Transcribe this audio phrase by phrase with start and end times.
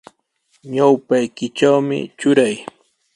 [0.73, 2.55] Ñawpaykitrawmi truray.